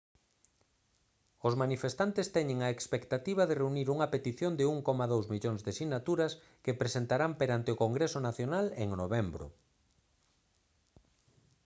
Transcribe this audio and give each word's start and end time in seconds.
os 1.47 1.53
manifestantes 1.63 2.27
teñen 2.35 2.59
a 2.61 2.69
expectativa 2.75 3.43
de 3.49 3.57
reunir 3.61 3.87
unha 3.95 4.11
petición 4.13 4.51
de 4.59 4.63
1,2 4.75 5.25
millóns 5.33 5.61
de 5.67 5.71
sinaturas 5.79 6.31
que 6.63 6.79
presentarán 6.81 7.31
perante 7.41 7.69
o 7.71 7.79
congreso 7.83 8.19
nacional 8.27 8.65
en 8.83 8.89
novembro 9.01 9.45